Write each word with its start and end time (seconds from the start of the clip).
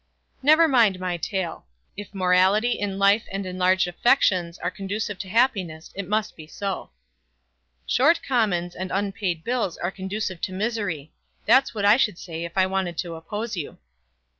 "Never 0.41 0.67
mind 0.67 0.99
my 0.99 1.15
tail. 1.17 1.67
If 1.95 2.11
morality 2.11 2.71
in 2.71 2.97
life 2.97 3.27
and 3.31 3.45
enlarged 3.45 3.87
affections 3.87 4.57
are 4.57 4.71
conducive 4.71 5.19
to 5.19 5.29
happiness 5.29 5.91
it 5.95 6.07
must 6.07 6.35
be 6.35 6.47
so." 6.47 6.89
"Short 7.85 8.19
commons 8.27 8.73
and 8.73 8.89
unpaid 8.89 9.43
bills 9.43 9.77
are 9.77 9.91
conducive 9.91 10.41
to 10.41 10.53
misery. 10.53 11.11
That's 11.45 11.75
what 11.75 11.85
I 11.85 11.97
should 11.97 12.17
say 12.17 12.45
if 12.45 12.57
I 12.57 12.65
wanted 12.65 12.97
to 12.97 13.13
oppose 13.13 13.55
you." 13.55 13.77